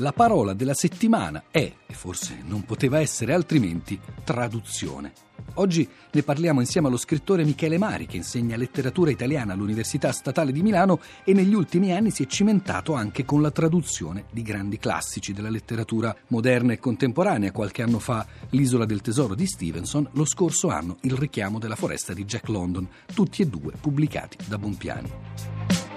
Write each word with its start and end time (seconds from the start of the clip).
La 0.00 0.12
parola 0.12 0.52
della 0.52 0.74
settimana 0.74 1.44
è, 1.50 1.72
e 1.84 1.92
forse 1.92 2.40
non 2.46 2.62
poteva 2.62 3.00
essere 3.00 3.32
altrimenti, 3.32 3.98
traduzione. 4.22 5.12
Oggi 5.54 5.88
ne 6.12 6.22
parliamo 6.22 6.60
insieme 6.60 6.86
allo 6.86 6.96
scrittore 6.96 7.42
Michele 7.42 7.78
Mari, 7.78 8.06
che 8.06 8.16
insegna 8.16 8.56
letteratura 8.56 9.10
italiana 9.10 9.54
all'Università 9.54 10.12
Statale 10.12 10.52
di 10.52 10.62
Milano 10.62 11.00
e 11.24 11.32
negli 11.32 11.52
ultimi 11.52 11.92
anni 11.92 12.12
si 12.12 12.22
è 12.22 12.26
cimentato 12.26 12.94
anche 12.94 13.24
con 13.24 13.42
la 13.42 13.50
traduzione 13.50 14.26
di 14.30 14.42
grandi 14.42 14.78
classici 14.78 15.32
della 15.32 15.50
letteratura 15.50 16.14
moderna 16.28 16.74
e 16.74 16.78
contemporanea. 16.78 17.50
Qualche 17.50 17.82
anno 17.82 17.98
fa 17.98 18.24
L'isola 18.50 18.84
del 18.84 19.00
tesoro 19.00 19.34
di 19.34 19.46
Stevenson, 19.46 20.08
lo 20.12 20.24
scorso 20.24 20.68
anno 20.68 20.98
Il 21.00 21.14
richiamo 21.14 21.58
della 21.58 21.74
foresta 21.74 22.12
di 22.12 22.24
Jack 22.24 22.46
London, 22.46 22.88
tutti 23.12 23.42
e 23.42 23.48
due 23.48 23.72
pubblicati 23.80 24.36
da 24.46 24.58
Bompiani. 24.58 25.87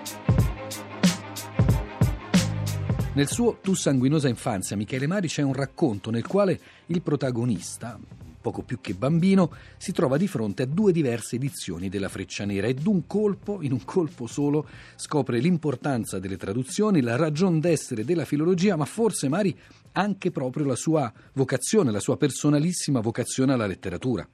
Nel 3.13 3.27
suo 3.27 3.57
Tu 3.59 3.73
sanguinosa 3.73 4.29
infanzia, 4.29 4.77
Michele 4.77 5.05
Mari, 5.05 5.27
c'è 5.27 5.41
un 5.41 5.51
racconto 5.51 6.11
nel 6.11 6.25
quale 6.25 6.57
il 6.85 7.01
protagonista, 7.01 7.99
poco 8.39 8.61
più 8.61 8.79
che 8.79 8.93
bambino, 8.93 9.51
si 9.75 9.91
trova 9.91 10.15
di 10.15 10.29
fronte 10.29 10.63
a 10.63 10.65
due 10.65 10.93
diverse 10.93 11.35
edizioni 11.35 11.89
della 11.89 12.07
Freccia 12.07 12.45
Nera 12.45 12.67
e 12.67 12.73
d'un 12.73 13.05
colpo, 13.07 13.61
in 13.63 13.73
un 13.73 13.83
colpo 13.83 14.27
solo, 14.27 14.65
scopre 14.95 15.39
l'importanza 15.39 16.19
delle 16.19 16.37
traduzioni, 16.37 17.01
la 17.01 17.17
ragion 17.17 17.59
d'essere 17.59 18.05
della 18.05 18.23
filologia, 18.23 18.77
ma 18.77 18.85
forse 18.85 19.27
Mari 19.27 19.59
anche 19.91 20.31
proprio 20.31 20.63
la 20.63 20.77
sua 20.77 21.11
vocazione, 21.33 21.91
la 21.91 21.99
sua 21.99 22.15
personalissima 22.15 23.01
vocazione 23.01 23.51
alla 23.51 23.67
letteratura 23.67 24.25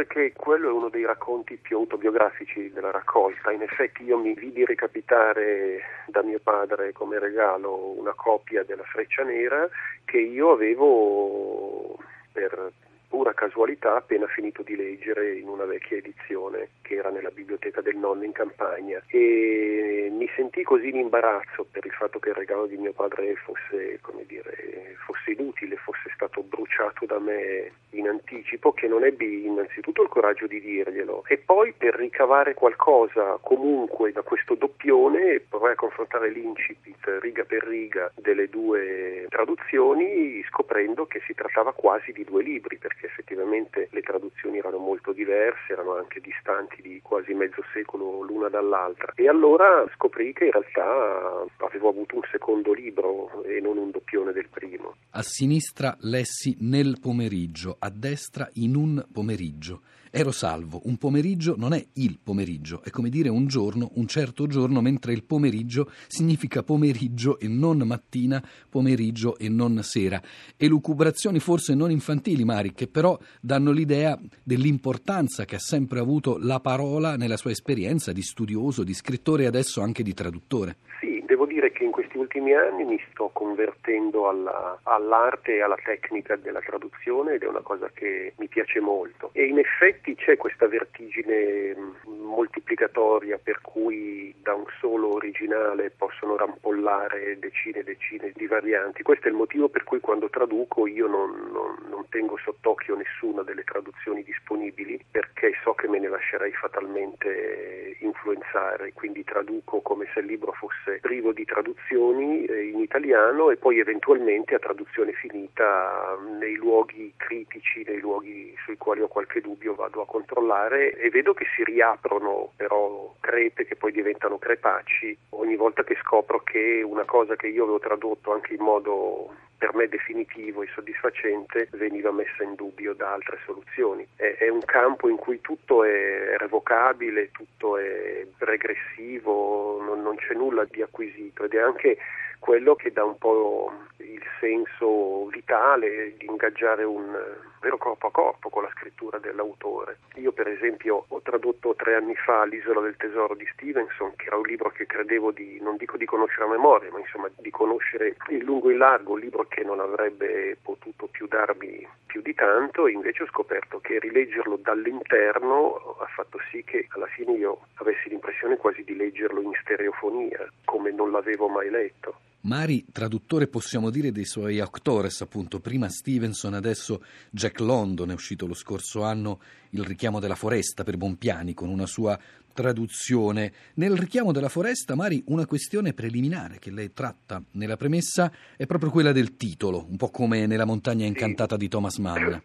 dire 0.00 0.06
che 0.06 0.32
quello 0.34 0.68
è 0.68 0.72
uno 0.72 0.88
dei 0.88 1.04
racconti 1.04 1.56
più 1.56 1.78
autobiografici 1.78 2.70
della 2.72 2.90
raccolta. 2.90 3.50
In 3.50 3.62
effetti 3.62 4.04
io 4.04 4.18
mi 4.18 4.34
vidi 4.34 4.64
recapitare 4.64 5.80
da 6.06 6.22
mio 6.22 6.38
padre 6.42 6.92
come 6.92 7.18
regalo 7.18 7.98
una 7.98 8.14
copia 8.14 8.62
della 8.62 8.84
Freccia 8.84 9.22
Nera 9.22 9.68
che 10.04 10.18
io 10.18 10.50
avevo 10.50 11.98
per 12.32 12.72
pura 13.10 13.34
casualità 13.34 13.96
appena 13.96 14.28
finito 14.28 14.62
di 14.62 14.76
leggere 14.76 15.36
in 15.36 15.48
una 15.48 15.64
vecchia 15.64 15.96
edizione 15.96 16.68
che 16.80 16.94
era 16.94 17.10
nella 17.10 17.30
biblioteca 17.30 17.80
del 17.80 17.96
nonno 17.96 18.22
in 18.22 18.30
campagna. 18.30 19.02
E 19.08 20.08
mi 20.12 20.30
sentì 20.36 20.62
così 20.62 20.88
in 20.88 20.96
imbarazzo 20.96 21.66
per 21.70 21.84
il 21.84 21.92
fatto 21.92 22.20
che 22.20 22.28
il 22.28 22.36
regalo 22.36 22.66
di 22.66 22.76
mio 22.76 22.92
padre 22.92 23.34
fosse, 23.34 23.98
dire, 24.26 24.96
fosse 25.04 25.32
inutile, 25.32 25.76
fosse 25.76 26.10
stato 26.14 26.42
bruciato 26.42 27.04
da 27.04 27.18
me 27.18 27.72
in 27.90 28.06
anticipo 28.06 28.72
che 28.72 28.86
non 28.86 29.04
ebbi 29.04 29.44
innanzitutto 29.44 30.02
il 30.02 30.08
coraggio 30.08 30.46
di 30.46 30.60
dirglielo. 30.60 31.24
E 31.26 31.38
poi 31.38 31.72
per 31.72 31.96
ricavare 31.96 32.54
qualcosa 32.54 33.38
comunque 33.40 34.12
da 34.12 34.22
questo 34.22 34.54
doppione 34.54 35.40
provai 35.40 35.72
a 35.72 35.76
confrontare 35.76 36.30
l'incipit 36.30 37.18
riga 37.20 37.44
per 37.44 37.64
riga 37.64 38.10
delle 38.14 38.48
due 38.48 39.26
traduzioni 39.28 40.42
scoprendo 40.48 41.06
che 41.06 41.20
si 41.26 41.34
trattava 41.34 41.72
quasi 41.72 42.12
di 42.12 42.24
due 42.24 42.42
libri 42.42 42.76
perché 42.76 42.99
effettivamente 43.06 43.88
le 43.90 44.00
traduzioni 44.00 44.58
erano 44.58 44.78
molto 44.78 45.12
diverse, 45.12 45.72
erano 45.72 45.96
anche 45.96 46.20
distanti 46.20 46.82
di 46.82 47.00
quasi 47.02 47.34
mezzo 47.34 47.62
secolo 47.72 48.22
l'una 48.22 48.48
dall'altra. 48.48 49.12
E 49.14 49.28
allora 49.28 49.84
scoprì 49.94 50.32
che 50.32 50.46
in 50.46 50.52
realtà 50.52 51.44
avevo 51.66 51.88
avuto 51.88 52.16
un 52.16 52.22
secondo 52.30 52.72
libro 52.72 53.42
e 53.44 53.60
non 53.60 53.76
un 53.76 53.90
doppione 53.90 54.32
del 54.32 54.48
primo. 54.48 54.96
A 55.10 55.22
sinistra 55.22 55.96
lessi 56.00 56.56
nel 56.60 56.98
pomeriggio, 57.00 57.76
a 57.78 57.90
destra 57.90 58.48
in 58.54 58.74
un 58.74 59.04
pomeriggio. 59.12 59.82
Ero 60.12 60.32
salvo, 60.32 60.80
un 60.84 60.96
pomeriggio 60.96 61.54
non 61.56 61.72
è 61.72 61.86
il 61.94 62.18
pomeriggio, 62.20 62.82
è 62.82 62.90
come 62.90 63.10
dire 63.10 63.28
un 63.28 63.46
giorno, 63.46 63.92
un 63.94 64.08
certo 64.08 64.48
giorno, 64.48 64.80
mentre 64.80 65.12
il 65.12 65.22
pomeriggio 65.22 65.88
significa 66.08 66.64
pomeriggio 66.64 67.38
e 67.38 67.46
non 67.46 67.78
mattina, 67.78 68.42
pomeriggio 68.68 69.38
e 69.38 69.48
non 69.48 69.80
sera. 69.84 70.20
Elucubrazioni 70.56 71.38
forse 71.38 71.76
non 71.76 71.92
infantili, 71.92 72.44
Mari, 72.44 72.74
che 72.74 72.88
però 72.88 73.16
danno 73.40 73.70
l'idea 73.70 74.18
dell'importanza 74.42 75.44
che 75.44 75.54
ha 75.54 75.60
sempre 75.60 76.00
avuto 76.00 76.38
la 76.38 76.58
parola 76.58 77.16
nella 77.16 77.36
sua 77.36 77.52
esperienza 77.52 78.10
di 78.10 78.22
studioso, 78.22 78.82
di 78.82 78.94
scrittore 78.94 79.44
e 79.44 79.46
adesso 79.46 79.80
anche 79.80 80.02
di 80.02 80.12
traduttore. 80.12 80.78
Sì, 80.98 81.19
dire 81.50 81.72
che 81.72 81.82
in 81.82 81.90
questi 81.90 82.16
ultimi 82.16 82.54
anni 82.54 82.84
mi 82.84 83.02
sto 83.10 83.30
convertendo 83.32 84.28
alla, 84.28 84.78
all'arte 84.84 85.56
e 85.56 85.62
alla 85.62 85.78
tecnica 85.82 86.36
della 86.36 86.60
traduzione 86.60 87.34
ed 87.34 87.42
è 87.42 87.48
una 87.48 87.60
cosa 87.60 87.90
che 87.92 88.34
mi 88.38 88.46
piace 88.46 88.78
molto. 88.78 89.30
E 89.32 89.46
in 89.46 89.58
effetti 89.58 90.14
c'è 90.14 90.36
questa 90.36 90.68
vertigine 90.68 91.74
moltiplicatoria 92.06 93.38
per 93.42 93.60
cui 93.60 94.32
da 94.40 94.54
un 94.54 94.66
solo 94.78 95.14
originale 95.14 95.90
possono 95.90 96.36
rampollare 96.36 97.38
decine 97.38 97.80
e 97.80 97.84
decine 97.84 98.32
di 98.34 98.46
varianti. 98.46 99.02
Questo 99.02 99.26
è 99.26 99.30
il 99.30 99.36
motivo 99.36 99.68
per 99.68 99.84
cui 99.84 99.98
quando 100.00 100.30
traduco 100.30 100.86
io 100.86 101.08
non, 101.08 101.50
non, 101.52 101.76
non 101.88 102.06
tengo 102.08 102.38
sott'occhio 102.38 102.94
nessuna 102.94 103.42
delle 103.42 103.64
traduzioni 103.64 104.22
disponibili 104.22 105.02
perché 105.10 105.52
so 105.64 105.74
che 105.74 105.88
me 105.88 105.98
ne 105.98 106.08
lascerei 106.08 106.52
fatalmente 106.52 107.96
influenzare, 108.00 108.92
quindi 108.92 109.24
traduco 109.24 109.80
come 109.80 110.06
se 110.12 110.20
il 110.20 110.26
libro 110.26 110.52
fosse 110.52 110.98
privo 111.00 111.29
di 111.40 111.44
traduzioni 111.46 112.44
eh, 112.44 112.68
in 112.68 112.80
italiano 112.80 113.50
e 113.50 113.56
poi 113.56 113.78
eventualmente 113.78 114.54
a 114.54 114.58
traduzione 114.58 115.12
finita 115.12 116.18
nei 116.38 116.54
luoghi 116.56 117.12
critici, 117.16 117.82
nei 117.86 117.98
luoghi 117.98 118.54
sui 118.64 118.76
quali 118.76 119.00
ho 119.00 119.08
qualche 119.08 119.40
dubbio 119.40 119.74
vado 119.74 120.02
a 120.02 120.06
controllare 120.06 120.92
e 120.98 121.08
vedo 121.08 121.32
che 121.32 121.46
si 121.56 121.64
riaprono 121.64 122.52
però 122.56 123.14
crepe 123.20 123.64
che 123.64 123.76
poi 123.76 123.92
diventano 123.92 124.38
crepacci. 124.38 125.16
Ogni 125.30 125.56
volta 125.56 125.82
che 125.82 125.96
scopro 126.02 126.42
che 126.42 126.82
una 126.84 127.04
cosa 127.04 127.36
che 127.36 127.48
io 127.48 127.62
avevo 127.62 127.78
tradotto 127.78 128.32
anche 128.32 128.54
in 128.54 128.62
modo 128.62 129.34
per 129.60 129.74
me 129.74 129.88
definitivo 129.88 130.62
e 130.62 130.68
soddisfacente 130.74 131.68
veniva 131.72 132.10
messa 132.10 132.42
in 132.42 132.54
dubbio 132.54 132.94
da 132.94 133.12
altre 133.12 133.38
soluzioni. 133.44 134.06
È, 134.16 134.36
è, 134.38 134.48
un 134.48 134.64
campo 134.64 135.06
in 135.10 135.16
cui 135.16 135.42
tutto 135.42 135.84
è 135.84 136.34
revocabile, 136.38 137.30
tutto 137.30 137.76
è 137.76 138.26
regressivo, 138.38 139.82
non, 139.82 140.00
non 140.00 140.16
c'è 140.16 140.32
nulla 140.32 140.64
di 140.64 140.80
acquisito 140.80 141.44
ed 141.44 141.52
è 141.52 141.60
anche 141.60 141.98
quello 142.38 142.74
che 142.74 142.90
dà 142.90 143.04
un 143.04 143.18
po' 143.18 143.70
il 143.98 144.22
senso 144.40 145.26
vitale 145.26 146.14
di 146.16 146.24
ingaggiare 146.24 146.84
un 146.84 147.14
vero 147.60 147.76
corpo 147.76 148.06
a 148.06 148.10
corpo 148.10 148.48
con 148.48 148.62
la 148.62 148.70
scrittura 148.70 149.18
dell'autore. 149.18 149.98
Io 150.14 150.32
per 150.32 150.48
esempio 150.48 151.04
ho 151.06 151.20
tradotto 151.22 151.74
tre 151.74 151.94
anni 151.94 152.14
fa 152.14 152.44
L'isola 152.44 152.80
del 152.80 152.96
tesoro 152.96 153.34
di 153.34 153.46
Stevenson, 153.52 154.14
che 154.16 154.26
era 154.26 154.36
un 154.36 154.46
libro 154.46 154.70
che 154.70 154.86
credevo 154.86 155.30
di, 155.30 155.58
non 155.60 155.76
dico 155.76 155.96
di 155.96 156.04
conoscere 156.04 156.44
a 156.44 156.48
memoria, 156.48 156.90
ma 156.90 156.98
insomma 156.98 157.30
di 157.36 157.50
conoscere 157.50 158.16
in 158.28 158.40
lungo 158.40 158.68
e 158.68 158.72
in 158.72 158.78
largo, 158.78 159.12
un 159.12 159.20
libro 159.20 159.46
che 159.46 159.62
non 159.62 159.80
avrebbe 159.80 160.56
potuto 160.62 161.06
più 161.06 161.26
darmi 161.26 161.86
più 162.06 162.22
di 162.22 162.34
tanto 162.34 162.86
e 162.86 162.92
invece 162.92 163.22
ho 163.22 163.26
scoperto 163.26 163.78
che 163.80 164.00
rileggerlo 164.00 164.56
dall'interno 164.56 165.96
ha 166.00 166.06
fatto 166.06 166.38
sì 166.50 166.64
che 166.64 166.86
alla 166.90 167.06
fine 167.06 167.32
io 167.32 167.66
avessi 167.74 168.08
l'impressione 168.08 168.56
quasi 168.56 168.82
di 168.82 168.96
leggerlo 168.96 169.40
in 169.40 169.52
stereofonia, 169.60 170.50
come 170.64 170.90
non 170.90 171.10
l'avevo 171.12 171.48
mai 171.48 171.70
letto. 171.70 172.16
Mari, 172.42 172.86
traduttore 172.90 173.48
possiamo 173.48 173.90
dire 173.90 174.12
dei 174.12 174.24
suoi 174.24 174.60
actores, 174.60 175.20
appunto, 175.20 175.60
prima 175.60 175.90
Stevenson, 175.90 176.54
adesso 176.54 177.02
Jack 177.28 177.60
London, 177.60 178.10
è 178.10 178.14
uscito 178.14 178.46
lo 178.46 178.54
scorso 178.54 179.02
anno 179.02 179.40
Il 179.70 179.84
richiamo 179.84 180.20
della 180.20 180.34
foresta 180.34 180.82
per 180.82 180.96
Bompiani 180.96 181.52
con 181.52 181.68
una 181.68 181.84
sua 181.84 182.18
traduzione. 182.54 183.52
Nel 183.74 183.94
richiamo 183.96 184.32
della 184.32 184.48
foresta, 184.48 184.94
Mari, 184.94 185.22
una 185.26 185.44
questione 185.44 185.92
preliminare 185.92 186.58
che 186.58 186.70
lei 186.70 186.94
tratta 186.94 187.42
nella 187.52 187.76
premessa 187.76 188.32
è 188.56 188.64
proprio 188.64 188.90
quella 188.90 189.12
del 189.12 189.36
titolo, 189.36 189.86
un 189.88 189.96
po' 189.96 190.08
come 190.08 190.46
nella 190.46 190.64
montagna 190.64 191.04
incantata 191.04 191.58
di 191.58 191.68
Thomas 191.68 191.98
Mann. 191.98 192.36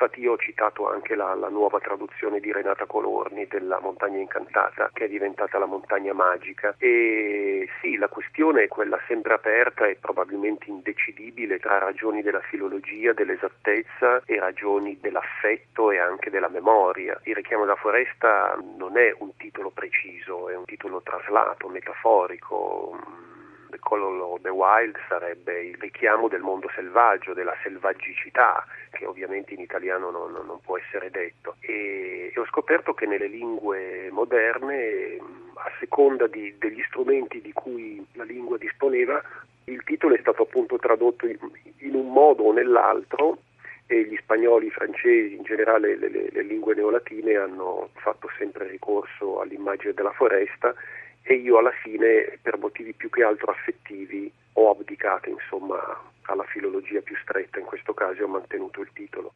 Infatti 0.00 0.20
io 0.20 0.32
ho 0.32 0.38
citato 0.38 0.88
anche 0.88 1.14
la, 1.14 1.34
la, 1.34 1.50
nuova 1.50 1.78
traduzione 1.78 2.40
di 2.40 2.50
Renata 2.50 2.86
Colorni 2.86 3.46
della 3.46 3.80
Montagna 3.80 4.16
Incantata, 4.16 4.88
che 4.94 5.04
è 5.04 5.08
diventata 5.08 5.58
la 5.58 5.66
Montagna 5.66 6.14
Magica. 6.14 6.74
E 6.78 7.68
sì, 7.82 7.96
la 7.98 8.08
questione 8.08 8.62
è 8.62 8.68
quella 8.68 8.98
sempre 9.06 9.34
aperta 9.34 9.84
e 9.84 9.96
probabilmente 10.00 10.70
indecidibile 10.70 11.58
tra 11.58 11.76
ragioni 11.76 12.22
della 12.22 12.40
filologia, 12.40 13.12
dell'esattezza 13.12 14.22
e 14.24 14.40
ragioni 14.40 14.96
dell'affetto 14.98 15.90
e 15.90 15.98
anche 15.98 16.30
della 16.30 16.48
memoria. 16.48 17.20
Il 17.24 17.34
richiamo 17.34 17.66
da 17.66 17.74
foresta 17.74 18.58
non 18.78 18.96
è 18.96 19.14
un 19.18 19.36
titolo 19.36 19.68
preciso, 19.68 20.48
è 20.48 20.56
un 20.56 20.64
titolo 20.64 21.02
traslato, 21.02 21.68
metaforico 21.68 23.28
The 23.70 23.78
Color 23.78 24.20
of 24.22 24.42
the 24.42 24.50
Wild 24.50 24.96
sarebbe 25.08 25.64
il 25.64 25.76
richiamo 25.78 26.28
del 26.28 26.40
mondo 26.40 26.68
selvaggio, 26.74 27.32
della 27.32 27.56
selvaggicità, 27.62 28.64
che 28.90 29.06
ovviamente 29.06 29.54
in 29.54 29.60
italiano 29.60 30.10
non, 30.10 30.32
non 30.32 30.60
può 30.62 30.76
essere 30.78 31.10
detto. 31.10 31.56
E, 31.60 32.32
e, 32.34 32.38
ho 32.38 32.44
scoperto 32.46 32.92
che 32.92 33.06
nelle 33.06 33.28
lingue 33.28 34.10
moderne, 34.10 35.18
a 35.54 35.70
seconda 35.78 36.26
di, 36.26 36.54
degli 36.58 36.82
strumenti 36.88 37.40
di 37.40 37.52
cui 37.52 38.04
la 38.14 38.24
lingua 38.24 38.58
disponeva, 38.58 39.22
il 39.64 39.82
titolo 39.84 40.14
è 40.14 40.20
stato 40.20 40.42
appunto 40.42 40.78
tradotto 40.78 41.26
in, 41.26 41.38
in 41.78 41.94
un 41.94 42.12
modo 42.12 42.44
o 42.44 42.52
nell'altro 42.52 43.38
e 43.86 44.04
gli 44.04 44.16
spagnoli, 44.16 44.66
i 44.66 44.70
francesi, 44.70 45.34
in 45.34 45.42
generale 45.42 45.96
le, 45.96 46.08
le, 46.08 46.28
le 46.30 46.42
lingue 46.42 46.74
neolatine 46.74 47.36
hanno 47.36 47.90
fatto 47.94 48.28
sempre 48.38 48.68
ricorso 48.68 49.40
all'immagine 49.40 49.92
della 49.92 50.12
foresta 50.12 50.74
e 51.22 51.34
io 51.34 51.58
alla 51.58 51.72
fine 51.82 52.38
per 52.42 52.58
motivi 52.58 52.92
più 52.92 53.10
che 53.10 53.22
altro 53.22 53.50
affettivi 53.50 54.32
ho 54.54 54.70
abdicato 54.70 55.28
insomma 55.28 55.78
alla 56.22 56.44
filologia 56.44 57.00
più 57.00 57.16
stretta 57.22 57.58
in 57.58 57.64
questo 57.64 57.94
caso 57.94 58.20
e 58.20 58.24
ho 58.24 58.28
mantenuto 58.28 58.80
il 58.80 58.90
titolo. 58.92 59.34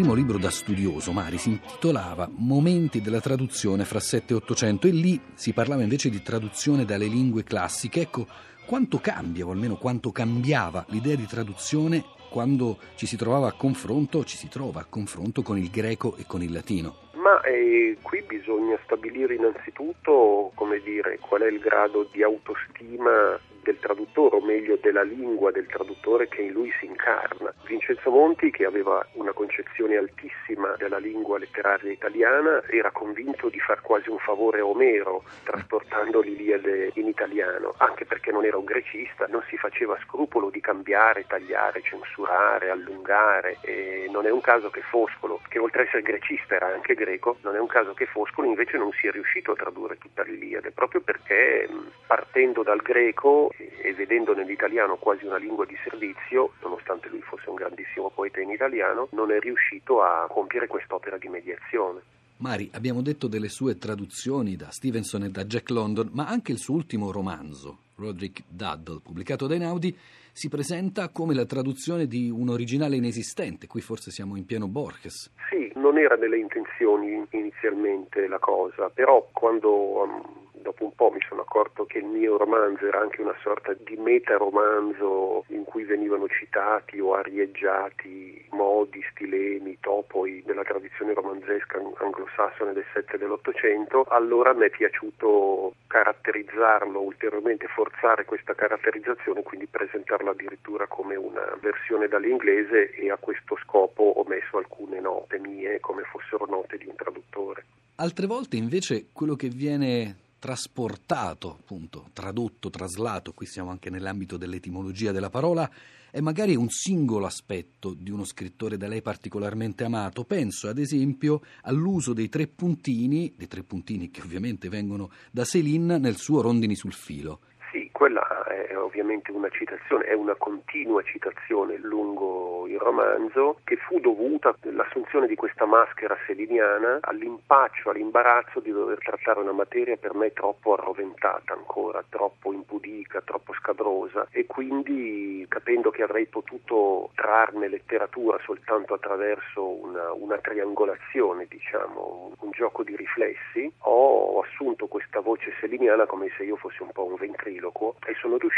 Primo 0.00 0.14
libro 0.14 0.38
da 0.38 0.50
studioso, 0.50 1.12
Mari, 1.12 1.36
si 1.36 1.50
intitolava 1.50 2.26
Momenti 2.34 3.02
della 3.02 3.20
traduzione 3.20 3.84
fra 3.84 4.00
7 4.00 4.32
e 4.32 4.36
800 4.36 4.86
e 4.86 4.90
lì 4.92 5.20
si 5.34 5.52
parlava 5.52 5.82
invece 5.82 6.08
di 6.08 6.22
traduzione 6.22 6.86
dalle 6.86 7.06
lingue 7.06 7.44
classiche. 7.44 8.00
Ecco, 8.00 8.26
quanto 8.64 8.98
cambia, 8.98 9.44
o 9.44 9.50
almeno 9.50 9.76
quanto 9.76 10.10
cambiava 10.10 10.86
l'idea 10.88 11.16
di 11.16 11.26
traduzione 11.26 12.02
quando 12.30 12.78
ci 12.94 13.04
si 13.04 13.16
trovava 13.16 13.48
a 13.48 13.52
confronto, 13.52 14.24
ci 14.24 14.38
si 14.38 14.48
trova 14.48 14.80
a 14.80 14.86
confronto 14.88 15.42
con 15.42 15.58
il 15.58 15.68
greco 15.68 16.16
e 16.16 16.24
con 16.24 16.42
il 16.42 16.52
latino? 16.52 17.09
Ma 17.30 17.40
eh, 17.42 17.96
qui 18.02 18.22
bisogna 18.22 18.76
stabilire 18.82 19.34
innanzitutto, 19.34 20.50
come 20.56 20.80
dire, 20.80 21.18
qual 21.20 21.42
è 21.42 21.46
il 21.46 21.60
grado 21.60 22.08
di 22.10 22.24
autostima 22.24 23.38
del 23.62 23.78
traduttore, 23.78 24.36
o 24.36 24.40
meglio 24.40 24.78
della 24.80 25.02
lingua 25.02 25.50
del 25.50 25.66
traduttore 25.66 26.28
che 26.28 26.42
in 26.42 26.52
lui 26.52 26.72
si 26.78 26.86
incarna. 26.86 27.52
Vincenzo 27.66 28.10
Monti, 28.10 28.50
che 28.50 28.64
aveva 28.64 29.06
una 29.12 29.32
concezione 29.32 29.96
altissima 29.96 30.74
della 30.78 30.98
lingua 30.98 31.38
letteraria 31.38 31.92
italiana, 31.92 32.62
era 32.68 32.90
convinto 32.90 33.48
di 33.48 33.60
far 33.60 33.80
quasi 33.82 34.08
un 34.08 34.18
favore 34.18 34.60
a 34.60 34.66
Omero 34.66 35.22
trasportando 35.44 36.20
l'Iliade 36.20 36.92
in 36.94 37.06
italiano, 37.06 37.74
anche 37.76 38.06
perché 38.06 38.32
non 38.32 38.44
era 38.44 38.56
un 38.56 38.64
grecista, 38.64 39.26
non 39.28 39.42
si 39.48 39.56
faceva 39.56 39.96
scrupolo 40.04 40.50
di 40.50 40.60
cambiare, 40.60 41.26
tagliare, 41.26 41.82
censurare, 41.82 42.70
allungare. 42.70 43.58
E 43.60 44.08
non 44.10 44.26
è 44.26 44.30
un 44.30 44.40
caso 44.40 44.70
che 44.70 44.80
Foscolo, 44.80 45.40
che 45.48 45.58
oltre 45.58 45.82
ad 45.82 45.86
essere 45.88 46.02
grecista 46.02 46.54
era 46.54 46.72
anche 46.72 46.94
greco, 46.94 47.19
non 47.42 47.54
è 47.54 47.58
un 47.58 47.66
caso 47.66 47.94
che 47.94 48.06
Foscolo 48.06 48.48
invece 48.48 48.76
non 48.76 48.90
sia 48.92 49.10
riuscito 49.10 49.52
a 49.52 49.56
tradurre 49.56 49.98
tutta 49.98 50.22
l'Iliade, 50.22 50.70
proprio 50.70 51.00
perché 51.00 51.68
partendo 52.06 52.62
dal 52.62 52.80
greco 52.80 53.52
e 53.56 53.92
vedendo 53.94 54.34
nell'italiano 54.34 54.96
quasi 54.96 55.26
una 55.26 55.36
lingua 55.36 55.64
di 55.64 55.76
servizio, 55.84 56.52
nonostante 56.62 57.08
lui 57.08 57.20
fosse 57.22 57.48
un 57.48 57.56
grandissimo 57.56 58.10
poeta 58.10 58.40
in 58.40 58.50
italiano, 58.50 59.08
non 59.12 59.30
è 59.30 59.38
riuscito 59.38 60.02
a 60.02 60.26
compiere 60.28 60.66
quest'opera 60.66 61.18
di 61.18 61.28
mediazione. 61.28 62.00
Mari, 62.38 62.70
abbiamo 62.72 63.02
detto 63.02 63.26
delle 63.26 63.50
sue 63.50 63.76
traduzioni 63.76 64.56
da 64.56 64.70
Stevenson 64.70 65.24
e 65.24 65.30
da 65.30 65.44
Jack 65.44 65.68
London, 65.68 66.08
ma 66.12 66.26
anche 66.26 66.52
il 66.52 66.58
suo 66.58 66.74
ultimo 66.74 67.12
romanzo, 67.12 67.80
Roderick 67.96 68.44
Duddle, 68.48 69.00
pubblicato 69.02 69.46
da 69.46 69.54
Einaudi, 69.54 69.94
si 70.32 70.48
presenta 70.48 71.10
come 71.10 71.34
la 71.34 71.44
traduzione 71.44 72.06
di 72.06 72.30
un 72.30 72.48
originale 72.48 72.96
inesistente. 72.96 73.66
Qui 73.66 73.82
forse 73.82 74.10
siamo 74.10 74.36
in 74.36 74.46
pieno 74.46 74.68
Borges. 74.68 75.30
Sì, 75.50 75.59
non 75.80 75.98
era 75.98 76.14
nelle 76.14 76.38
intenzioni 76.38 77.26
inizialmente 77.30 78.28
la 78.28 78.38
cosa, 78.38 78.90
però 78.90 79.26
quando 79.32 80.02
um, 80.02 80.22
dopo 80.52 80.84
un 80.84 80.94
po' 80.94 81.10
mi 81.10 81.20
sono 81.26 81.40
accorto 81.40 81.86
che 81.86 81.98
il 81.98 82.04
mio 82.04 82.36
romanzo 82.36 82.86
era 82.86 83.00
anche 83.00 83.22
una 83.22 83.34
sorta 83.42 83.72
di 83.72 83.96
meta-romanzo 83.96 85.44
in 85.48 85.64
cui 85.64 85.84
venivano 85.84 86.28
citati 86.28 87.00
o 87.00 87.14
arieggiati 87.14 88.29
modi, 88.52 89.02
stilemi, 89.10 89.78
topoi 89.80 90.42
della 90.44 90.62
tradizione 90.62 91.14
romanzesca 91.14 91.78
anglosassone 91.98 92.72
del 92.72 92.84
7 92.92 93.14
e 93.14 93.18
dell'Ottocento, 93.18 94.04
allora 94.04 94.52
mi 94.54 94.66
è 94.66 94.70
piaciuto 94.70 95.74
caratterizzarlo 95.86 97.00
ulteriormente, 97.00 97.66
forzare 97.66 98.24
questa 98.24 98.54
caratterizzazione, 98.54 99.42
quindi 99.42 99.66
presentarlo 99.66 100.30
addirittura 100.30 100.86
come 100.86 101.16
una 101.16 101.56
versione 101.60 102.08
dall'inglese 102.08 102.92
e 102.92 103.10
a 103.10 103.16
questo 103.16 103.56
scopo 103.62 104.02
ho 104.02 104.24
messo 104.28 104.58
alcune 104.58 105.00
note 105.00 105.38
mie 105.38 105.80
come 105.80 106.02
fossero 106.04 106.46
note 106.46 106.76
di 106.76 106.86
un 106.86 106.94
traduttore. 106.94 107.64
Altre 107.96 108.26
volte 108.26 108.56
invece 108.56 109.08
quello 109.12 109.36
che 109.36 109.48
viene 109.48 110.28
trasportato, 110.40 111.58
appunto, 111.60 112.08
tradotto, 112.12 112.70
traslato, 112.70 113.32
qui 113.32 113.46
siamo 113.46 113.70
anche 113.70 113.90
nell'ambito 113.90 114.36
dell'etimologia 114.36 115.12
della 115.12 115.30
parola, 115.30 115.70
è 116.10 116.20
magari 116.20 116.56
un 116.56 116.68
singolo 116.68 117.26
aspetto 117.26 117.94
di 117.94 118.10
uno 118.10 118.24
scrittore 118.24 118.76
da 118.76 118.88
lei 118.88 119.02
particolarmente 119.02 119.84
amato. 119.84 120.24
Penso 120.24 120.68
ad 120.68 120.78
esempio 120.78 121.42
all'uso 121.62 122.12
dei 122.12 122.28
tre 122.28 122.48
puntini, 122.48 123.32
dei 123.36 123.46
tre 123.46 123.62
puntini 123.62 124.10
che 124.10 124.22
ovviamente 124.22 124.68
vengono 124.68 125.10
da 125.30 125.44
Céline 125.44 125.98
nel 125.98 126.16
suo 126.16 126.40
Rondini 126.40 126.74
sul 126.74 126.94
filo. 126.94 127.42
Sì, 127.70 127.88
quella 127.92 128.26
è 128.66 128.76
ovviamente 128.76 129.30
una 129.30 129.48
citazione, 129.48 130.04
è 130.04 130.14
una 130.14 130.34
continua 130.34 131.02
citazione 131.02 131.76
lungo 131.78 132.66
il 132.66 132.78
romanzo 132.78 133.58
che 133.64 133.76
fu 133.76 133.98
dovuta 134.00 134.54
all'assunzione 134.64 135.26
di 135.26 135.34
questa 135.34 135.66
maschera 135.66 136.16
seliniana 136.26 136.98
all'impaccio, 137.00 137.90
all'imbarazzo 137.90 138.60
di 138.60 138.70
dover 138.70 138.98
trattare 138.98 139.40
una 139.40 139.52
materia 139.52 139.96
per 139.96 140.14
me 140.14 140.32
troppo 140.32 140.74
arroventata 140.74 141.52
ancora, 141.52 142.04
troppo 142.08 142.52
impudica, 142.52 143.20
troppo 143.22 143.52
scabrosa 143.54 144.28
e 144.30 144.46
quindi 144.46 145.44
capendo 145.48 145.90
che 145.90 146.02
avrei 146.02 146.26
potuto 146.26 147.10
trarne 147.14 147.68
letteratura 147.68 148.38
soltanto 148.44 148.94
attraverso 148.94 149.66
una, 149.66 150.12
una 150.12 150.38
triangolazione, 150.38 151.46
diciamo, 151.48 152.28
un, 152.28 152.46
un 152.46 152.50
gioco 152.52 152.82
di 152.82 152.94
riflessi, 152.94 153.70
ho 153.78 154.40
assunto 154.40 154.86
questa 154.86 155.20
voce 155.20 155.52
seliniana 155.60 156.06
come 156.06 156.30
se 156.36 156.44
io 156.44 156.56
fossi 156.56 156.82
un 156.82 156.92
po' 156.92 157.04
un 157.04 157.16
ventriloquo 157.16 157.96
e 158.06 158.14
sono 158.14 158.36
riuscito 158.36 158.49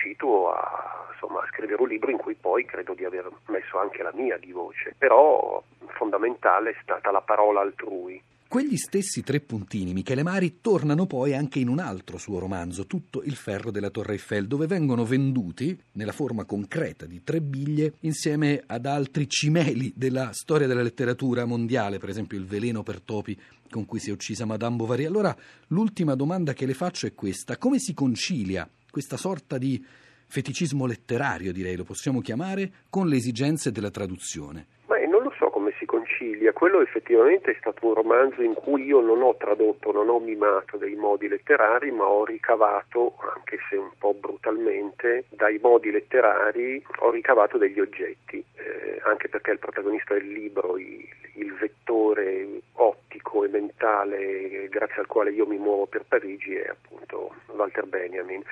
a, 0.51 1.09
insomma, 1.13 1.41
a 1.41 1.49
scrivere 1.51 1.81
un 1.81 1.89
libro 1.89 2.11
in 2.11 2.19
cui 2.19 2.35
poi 2.35 2.65
credo 2.65 2.95
di 2.95 3.05
aver 3.05 3.31
messo 3.47 3.79
anche 3.79 4.03
la 4.03 4.13
mia 4.15 4.37
di 4.39 4.53
voce, 4.53 4.95
però 4.97 5.63
fondamentale 5.99 6.71
è 6.71 6.77
stata 6.83 7.11
la 7.11 7.21
parola 7.21 7.61
altrui. 7.61 8.21
Quegli 8.53 8.77
stessi 8.77 9.23
tre 9.23 9.41
puntini, 9.41 9.95
Michele 9.95 10.23
Mari, 10.23 10.61
tornano 10.61 11.07
poi 11.07 11.35
anche 11.35 11.59
in 11.59 11.69
un 11.69 11.79
altro 11.79 12.19
suo 12.19 12.39
romanzo, 12.39 12.87
Tutto 12.87 13.23
il 13.23 13.35
ferro 13.35 13.71
della 13.71 13.89
Torre 13.89 14.13
Eiffel, 14.13 14.47
dove 14.47 14.67
vengono 14.67 15.07
venduti, 15.07 15.75
nella 15.93 16.13
forma 16.13 16.45
concreta 16.45 17.07
di 17.07 17.25
tre 17.25 17.41
biglie, 17.41 17.95
insieme 18.01 18.63
ad 18.67 18.85
altri 18.85 19.27
cimeli 19.27 19.95
della 19.97 20.35
storia 20.35 20.67
della 20.67 20.83
letteratura 20.83 21.47
mondiale, 21.47 21.97
per 21.97 22.11
esempio 22.11 22.37
Il 22.37 22.45
veleno 22.45 22.83
per 22.83 23.01
topi 23.01 23.41
con 23.71 23.87
cui 23.87 24.01
si 24.01 24.11
è 24.11 24.13
uccisa 24.13 24.45
Madame 24.45 24.77
Bovary. 24.77 25.07
Allora, 25.07 25.35
l'ultima 25.69 26.15
domanda 26.15 26.53
che 26.53 26.67
le 26.67 26.75
faccio 26.75 27.07
è 27.07 27.15
questa: 27.15 27.57
come 27.57 27.79
si 27.79 27.95
concilia 27.95 28.69
questa 28.93 29.17
sorta 29.17 29.57
di 29.57 29.83
feticismo 30.29 30.85
letterario, 30.85 31.51
direi 31.51 31.77
lo 31.77 31.85
possiamo 31.85 32.21
chiamare, 32.21 32.71
con 32.91 33.09
le 33.09 33.17
esigenze 33.17 33.73
della 33.73 33.91
traduzione? 33.91 34.67
Beh, 34.87 35.07
non 35.07 35.23
lo 35.23 35.33
so 35.39 35.49
come 35.49 35.73
si 35.79 35.87
concilia. 35.87 36.53
Quello 36.53 36.83
effettivamente 36.83 37.53
è 37.53 37.57
stato 37.59 37.87
un 37.87 37.95
romanzo 37.95 38.43
in 38.43 38.53
cui 38.53 38.85
io 38.85 39.01
non 39.01 39.23
ho 39.23 39.35
tradotto, 39.37 39.93
non 39.93 40.11
ho 40.11 40.19
mimato 40.19 40.77
dei 40.77 40.95
modi 40.95 41.27
letterari, 41.27 41.91
ma 41.91 42.05
ho 42.05 42.27
ricavato, 42.27 43.15
anche 43.35 43.59
se 43.71 43.77
un 43.77 43.93
po' 43.99 44.13
brutalmente, 44.13 45.25
dai 45.31 45.59
modi 45.63 45.91
letterari 45.91 46.85
ho 46.99 47.11
ricavato 47.11 47.57
degli 47.57 47.81
oggetti, 47.81 48.45
eh, 48.57 49.01
anche 49.05 49.31
perché 49.31 49.53
il 49.53 49.59
protagonista 49.59 50.13
del 50.13 50.31
libro, 50.31 50.77
il, 50.77 51.09
il 51.37 51.55
vettore 51.55 52.61
ottico 52.75 53.45
e 53.45 53.49
mentale 53.49 54.69
grazie 54.69 55.01
al 55.01 55.07
quale 55.07 55.31
io 55.31 55.47
mi 55.47 55.57
muovo 55.57 55.87
per 55.87 56.05
Parigi 56.07 56.55
è 56.57 56.69
appunto 56.69 57.35
Walter 57.47 57.87
Benjamin 57.87 58.43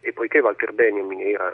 e 0.00 0.12
poiché 0.12 0.40
Walter 0.40 0.72
Benjamin 0.72 1.20
era 1.20 1.52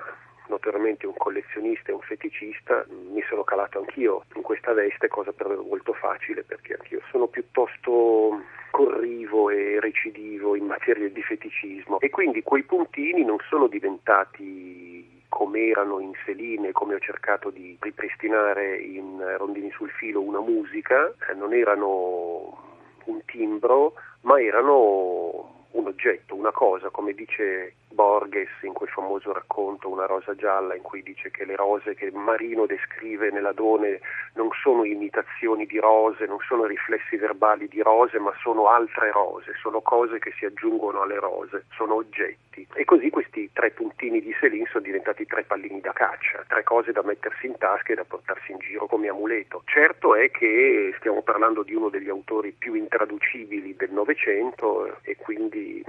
notoriamente 0.48 1.06
un 1.06 1.14
collezionista 1.16 1.90
e 1.90 1.94
un 1.94 2.00
feticista, 2.00 2.84
mi 2.88 3.22
sono 3.28 3.42
calato 3.42 3.78
anch'io 3.78 4.24
in 4.34 4.42
questa 4.42 4.72
veste, 4.72 5.08
cosa 5.08 5.32
per 5.32 5.48
me 5.48 5.56
molto 5.56 5.92
facile 5.94 6.42
perché 6.42 6.74
anch'io 6.74 7.00
sono 7.10 7.26
piuttosto 7.26 8.42
corrivo 8.70 9.50
e 9.50 9.80
recidivo 9.80 10.56
in 10.56 10.66
materia 10.66 11.08
di 11.08 11.22
feticismo. 11.22 12.00
E 12.00 12.10
quindi 12.10 12.42
quei 12.42 12.64
puntini 12.64 13.24
non 13.24 13.38
sono 13.48 13.66
diventati 13.66 15.20
come 15.28 15.68
erano 15.68 15.98
in 16.00 16.12
Seline, 16.26 16.72
come 16.72 16.94
ho 16.94 16.98
cercato 16.98 17.48
di 17.48 17.76
ripristinare 17.80 18.76
in 18.76 19.18
Rondini 19.38 19.70
sul 19.70 19.90
filo 19.90 20.20
una 20.20 20.40
musica, 20.40 21.14
eh, 21.28 21.34
non 21.34 21.54
erano 21.54 22.58
un 23.06 23.24
timbro, 23.24 23.94
ma 24.22 24.40
erano 24.40 25.66
un 25.70 25.86
oggetto, 25.86 26.34
una 26.34 26.52
cosa, 26.52 26.90
come 26.90 27.14
dice 27.14 27.74
Borges 27.92 28.48
in 28.62 28.72
quel 28.72 28.88
famoso 28.88 29.32
racconto 29.32 29.88
Una 29.88 30.06
rosa 30.06 30.34
gialla 30.34 30.74
in 30.74 30.82
cui 30.82 31.02
dice 31.02 31.30
che 31.30 31.44
le 31.44 31.56
rose 31.56 31.94
che 31.94 32.10
Marino 32.10 32.66
descrive 32.66 33.30
nell'Adone 33.30 34.00
non 34.34 34.48
sono 34.62 34.84
imitazioni 34.84 35.66
di 35.66 35.78
rose, 35.78 36.26
non 36.26 36.38
sono 36.46 36.64
riflessi 36.64 37.16
verbali 37.16 37.68
di 37.68 37.82
rose, 37.82 38.18
ma 38.18 38.32
sono 38.40 38.68
altre 38.68 39.10
rose, 39.12 39.52
sono 39.60 39.80
cose 39.80 40.18
che 40.18 40.32
si 40.38 40.44
aggiungono 40.44 41.02
alle 41.02 41.18
rose, 41.18 41.66
sono 41.72 41.94
oggetti. 41.94 42.66
E 42.74 42.84
così 42.84 43.10
questi 43.10 43.50
tre 43.52 43.70
puntini 43.70 44.20
di 44.20 44.34
Selin 44.40 44.66
sono 44.66 44.84
diventati 44.84 45.26
tre 45.26 45.42
pallini 45.44 45.80
da 45.80 45.92
caccia, 45.92 46.44
tre 46.48 46.62
cose 46.62 46.92
da 46.92 47.02
mettersi 47.02 47.46
in 47.46 47.56
tasca 47.58 47.92
e 47.92 47.96
da 47.96 48.04
portarsi 48.04 48.52
in 48.52 48.58
giro 48.58 48.86
come 48.86 49.08
amuleto. 49.08 49.62
Certo 49.66 50.14
è 50.14 50.30
che 50.30 50.94
stiamo 50.98 51.22
parlando 51.22 51.62
di 51.62 51.74
uno 51.74 51.88
degli 51.88 52.08
autori 52.08 52.52
più 52.52 52.74
intraducibili 52.74 53.76
del 53.76 53.92
Novecento 53.92 54.98
e 55.02 55.16
quindi 55.16 55.84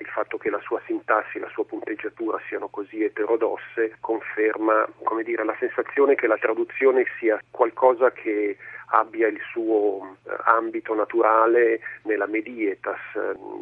il 0.00 0.08
fatto 0.08 0.38
che 0.38 0.50
la 0.50 0.60
sua 0.60 0.80
sintassi, 0.86 1.38
la 1.38 1.48
sua 1.48 1.64
punteggiatura 1.64 2.40
siano 2.48 2.68
così 2.68 3.04
eterodosse 3.04 3.96
conferma 4.00 4.86
dire, 5.26 5.44
la 5.44 5.56
sensazione 5.58 6.14
che 6.14 6.26
la 6.26 6.38
traduzione 6.38 7.04
sia 7.18 7.38
qualcosa 7.50 8.12
che 8.12 8.56
abbia 8.90 9.26
il 9.26 9.40
suo 9.50 10.16
eh, 10.24 10.30
ambito 10.44 10.94
naturale 10.94 11.80
nella 12.02 12.26
medietas, 12.26 13.00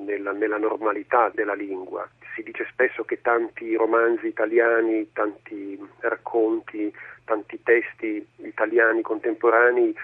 nella, 0.05 0.33
nella 0.33 0.59
normalità 0.59 1.31
della 1.33 1.55
lingua. 1.55 2.07
Si 2.35 2.43
dice 2.43 2.67
spesso 2.71 3.05
che 3.05 3.23
tanti 3.23 3.75
romanzi 3.77 4.27
italiani, 4.27 5.11
tanti 5.13 5.81
racconti, 6.01 6.93
tanti 7.25 7.63
testi 7.63 8.27
italiani 8.37 9.01
contemporanei 9.01 9.97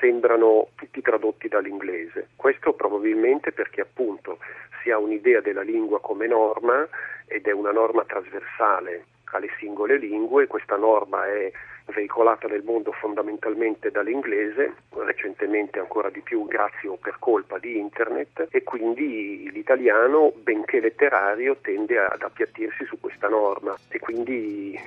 sembrano 0.00 0.68
tutti 0.74 1.00
tradotti 1.00 1.48
dall'inglese. 1.48 2.28
Questo 2.36 2.72
probabilmente 2.72 3.52
perché 3.52 3.80
appunto 3.80 4.38
si 4.82 4.90
ha 4.90 4.98
un'idea 4.98 5.40
della 5.40 5.62
lingua 5.62 6.00
come 6.00 6.26
norma 6.26 6.86
ed 7.26 7.46
è 7.46 7.52
una 7.52 7.72
norma 7.72 8.04
trasversale 8.04 9.04
alle 9.36 9.50
singole 9.58 9.96
lingue, 9.96 10.46
questa 10.46 10.76
norma 10.76 11.26
è 11.26 11.50
veicolata 11.86 12.46
nel 12.48 12.62
mondo 12.62 12.92
fondamentalmente 12.92 13.90
dall'inglese, 13.90 14.74
recentemente 14.90 15.78
ancora 15.78 16.10
di 16.10 16.20
più 16.20 16.46
grazie 16.46 16.88
o 16.88 16.96
per 16.96 17.16
colpa 17.18 17.58
di 17.58 17.78
internet 17.78 18.48
e 18.50 18.62
quindi 18.62 19.50
l'italiano, 19.50 20.32
benché 20.36 20.80
letterario, 20.80 21.56
tende 21.60 21.98
ad 21.98 22.22
appiattirsi 22.22 22.84
su 22.84 22.98
questa 23.00 23.28
norma 23.28 23.76
e 23.88 23.98
quindi 23.98 24.78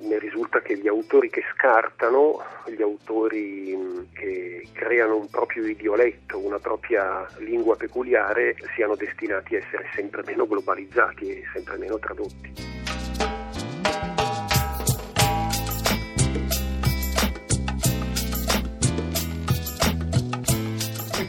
ne 0.00 0.18
risulta 0.18 0.60
che 0.60 0.76
gli 0.76 0.88
autori 0.88 1.28
che 1.28 1.42
scartano, 1.52 2.42
gli 2.66 2.82
autori 2.82 4.06
che 4.12 4.66
creano 4.72 5.16
un 5.16 5.28
proprio 5.28 5.66
idioletto, 5.66 6.38
una 6.38 6.58
propria 6.58 7.26
lingua 7.38 7.76
peculiare, 7.76 8.54
siano 8.74 8.94
destinati 8.94 9.56
a 9.56 9.58
essere 9.58 9.88
sempre 9.94 10.22
meno 10.24 10.46
globalizzati 10.46 11.30
e 11.30 11.44
sempre 11.52 11.76
meno 11.78 11.98
tradotti. 11.98 12.77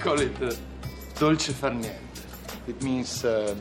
Call 0.09 0.21
it 0.21 0.41
uh, 0.41 0.51
dolce 1.19 1.53
far 1.53 1.73
niente. 1.73 2.23
It 2.67 2.81
means 2.81 3.23
uh, 3.23 3.55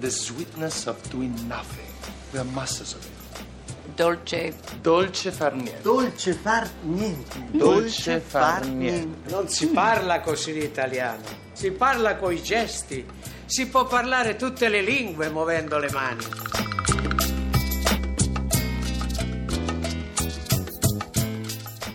the 0.00 0.10
sweetness 0.10 0.86
of 0.86 0.96
doing 1.10 1.34
nothing. 1.46 1.92
We 2.32 2.38
are 2.38 2.50
masters 2.54 2.94
of 2.94 3.04
it. 3.04 3.96
Dolce. 3.96 4.54
Dolce 4.80 5.30
far 5.30 5.52
niente. 5.54 5.82
Dolce 5.82 6.32
far 6.32 6.68
niente. 6.84 7.38
Dolce 7.52 8.20
far 8.20 8.64
niente. 8.66 9.30
Non 9.30 9.48
si 9.48 9.66
parla 9.68 10.20
così 10.20 10.52
l'italiano, 10.54 11.24
si 11.52 11.70
parla 11.70 12.16
coi 12.16 12.42
gesti. 12.42 13.04
Si 13.44 13.66
può 13.66 13.86
parlare 13.86 14.36
tutte 14.36 14.68
le 14.68 14.82
lingue 14.82 15.28
muovendo 15.30 15.78
le 15.78 15.90
mani. 15.90 16.57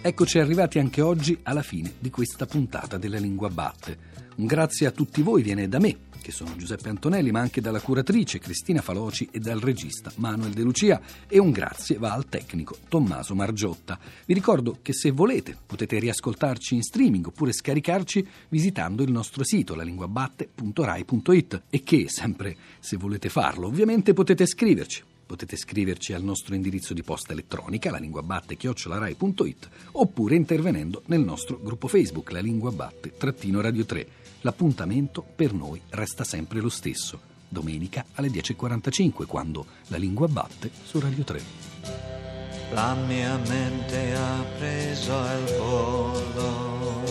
Eccoci 0.06 0.38
arrivati 0.38 0.80
anche 0.80 1.00
oggi 1.00 1.40
alla 1.44 1.62
fine 1.62 1.94
di 1.98 2.10
questa 2.10 2.46
puntata 2.46 2.98
della 2.98 3.18
Lingua 3.18 3.48
Batte. 3.48 3.98
Un 4.36 4.46
grazie 4.46 4.86
a 4.86 4.92
tutti 4.92 5.22
voi 5.22 5.42
viene 5.42 5.70
da 5.70 5.80
me, 5.80 5.96
che 6.22 6.34
sono 6.34 6.58
Giuseppe 6.58 6.90
Antonelli, 6.90 7.32
ma 7.32 7.40
anche 7.40 7.62
dalla 7.62 7.80
curatrice 7.80 8.38
Cristina 8.38 8.82
Faloci 8.82 9.30
e 9.32 9.40
dal 9.40 9.62
regista 9.62 10.12
Manuel 10.18 10.52
De 10.52 10.62
Lucia 10.62 11.00
e 11.26 11.40
un 11.40 11.52
grazie 11.52 12.00
va 12.00 12.12
al 12.12 12.28
tecnico 12.28 12.76
Tommaso 12.90 13.34
Margiotta. 13.34 13.98
Vi 14.26 14.34
ricordo 14.34 14.80
che 14.82 14.92
se 14.92 15.12
volete 15.12 15.56
potete 15.66 15.98
riascoltarci 16.00 16.76
in 16.76 16.84
streaming 16.84 17.28
oppure 17.28 17.54
scaricarci 17.54 18.28
visitando 18.50 19.04
il 19.04 19.12
nostro 19.12 19.46
sito 19.46 19.74
lalinguabatte.rai.it 19.74 21.62
e 21.70 21.82
che, 21.82 22.10
sempre 22.10 22.58
se 22.78 22.98
volete 22.98 23.30
farlo, 23.30 23.68
ovviamente 23.68 24.12
potete 24.12 24.46
scriverci 24.46 25.12
potete 25.34 25.58
scriverci 25.58 26.14
al 26.14 26.22
nostro 26.22 26.54
indirizzo 26.54 26.94
di 26.94 27.02
posta 27.02 27.32
elettronica, 27.34 27.90
la 27.90 27.98
lingua 27.98 28.22
chiocciolarai.it, 28.56 29.70
oppure 29.94 30.36
intervenendo 30.36 31.02
nel 31.08 31.22
nostro 31.22 31.60
gruppo 31.60 31.88
Facebook, 31.88 32.30
la 32.30 32.40
lingua 32.40 32.72
batte 32.72 33.18
trattino 33.18 33.60
radio 33.60 33.84
3. 33.84 34.08
L'appuntamento 34.42 35.24
per 35.24 35.52
noi 35.52 35.82
resta 35.90 36.24
sempre 36.24 36.60
lo 36.60 36.70
stesso, 36.70 37.20
domenica 37.50 38.06
alle 38.14 38.28
10.45, 38.28 39.26
quando 39.26 39.66
la 39.88 39.98
lingua 39.98 40.28
batte 40.28 40.70
su 40.84 41.00
Radio 41.00 41.24
3. 41.24 41.42
La 42.74 42.94
mia 42.94 43.36
mente 43.48 44.14
ha 44.14 44.44
preso 44.60 45.14
il 45.16 45.56
volo, 45.58 47.02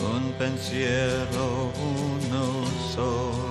un 0.00 0.32
pensiero 0.38 1.72
uno 1.76 2.64
solo. 2.88 3.45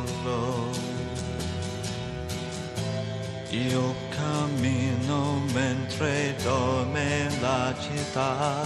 Io 3.56 3.96
cammino 4.10 5.40
mentre 5.54 6.36
dorme 6.44 7.30
la 7.40 7.74
città. 7.80 8.64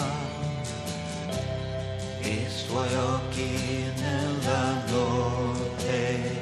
I 2.21 2.45
suoi 2.49 2.91
occhi 2.95 3.93
nella 3.99 4.83
notte, 4.89 6.41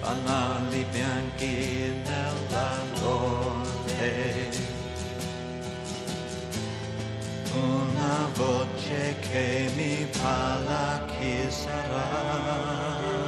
fanali 0.00 0.84
bianchi 0.90 2.02
nella 2.04 2.82
notte, 3.00 4.50
una 7.54 8.28
voce 8.34 9.14
che 9.30 9.70
mi 9.76 10.08
parla 10.20 11.04
chi 11.06 11.48
sarà. 11.48 13.27